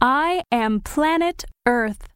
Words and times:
I 0.00 0.44
am 0.52 0.80
planet 0.80 1.44
Earth. 1.66 2.06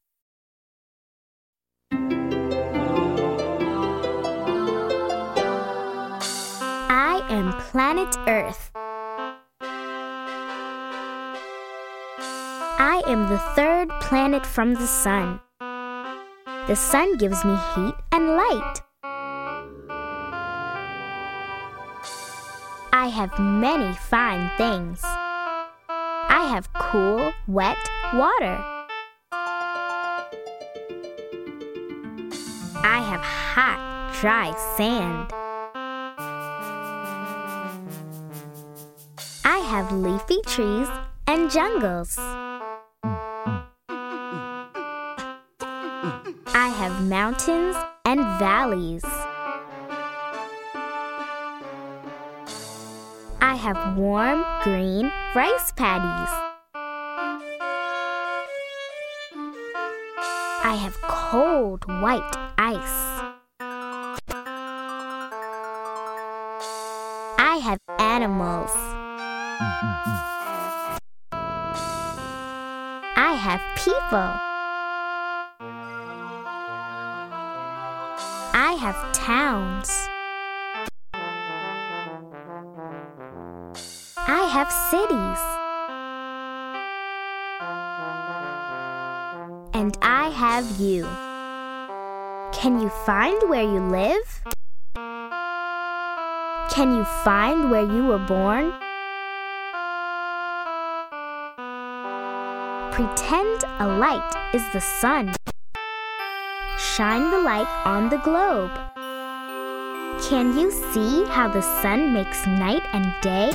I 6.89 7.27
am 7.29 7.53
planet 7.55 8.17
Earth. 8.29 8.71
I 12.79 13.03
am 13.09 13.29
the 13.29 13.39
third 13.57 13.89
planet 14.01 14.47
from 14.47 14.75
the 14.75 14.87
sun. 14.87 15.41
The 16.69 16.77
sun 16.77 17.17
gives 17.17 17.45
me 17.45 17.57
heat 17.75 17.95
and 18.13 18.37
light. 18.37 18.81
I 22.93 23.09
have 23.09 23.37
many 23.41 23.93
fine 23.95 24.53
things. 24.57 25.05
I 26.43 26.47
have 26.47 26.73
cool, 26.73 27.33
wet 27.47 27.79
water. 28.15 28.59
I 32.83 33.01
have 33.11 33.21
hot, 33.21 34.13
dry 34.21 34.53
sand. 34.77 35.31
I 39.45 39.59
have 39.59 39.93
leafy 39.93 40.41
trees 40.45 40.89
and 41.29 41.49
jungles. 41.49 42.19
I 46.55 46.69
have 46.77 47.05
mountains 47.09 47.77
and 48.05 48.19
valleys. 48.41 49.05
I 53.45 53.57
have 53.57 53.99
warm, 53.99 54.45
green 54.63 55.11
rice 55.35 55.73
paddies. 55.73 56.31
I 60.65 60.77
have 60.81 60.97
cold, 61.03 61.85
white 62.01 62.23
ice. 62.57 63.35
I 67.37 67.57
have 67.65 67.81
animals. 67.99 68.71
I 73.17 73.35
have 73.35 73.61
people. 73.77 74.31
I 78.55 78.77
have 78.79 79.13
towns. 79.13 79.91
I 84.29 84.45
have 84.53 84.71
cities. 84.71 85.41
And 89.75 89.99
I 90.01 90.29
have 90.31 90.79
you. 90.79 91.09
Can 92.53 92.81
you 92.81 92.89
find 93.05 93.51
where 93.51 93.65
you 93.65 93.81
live? 93.81 94.43
Can 96.71 96.95
you 96.95 97.05
find 97.25 97.69
where 97.71 97.83
you 97.83 98.05
were 98.05 98.19
born? 98.19 98.73
Pretend 102.93 103.65
a 103.81 103.89
light 103.89 104.35
is 104.55 104.63
the 104.73 104.81
sun. 104.81 105.35
Shine 106.79 107.31
the 107.33 107.41
light 107.41 107.67
on 107.85 108.09
the 108.09 108.19
globe. 108.19 108.71
Can 110.29 110.57
you 110.57 110.71
see 110.71 111.25
how 111.25 111.49
the 111.49 111.63
sun 111.83 112.15
makes 112.15 112.47
night 112.47 112.83
and 112.93 113.13
day? 113.21 113.53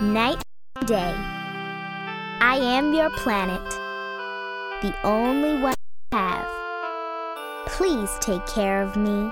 Night 0.00 0.42
day. 0.84 1.14
I 2.42 2.58
am 2.60 2.92
your 2.92 3.08
planet, 3.08 3.64
the 4.82 4.94
only 5.04 5.62
one 5.62 5.72
I 6.12 6.18
have. 6.18 7.68
Please 7.68 8.10
take 8.20 8.44
care 8.46 8.82
of 8.82 8.94
me. 8.98 9.30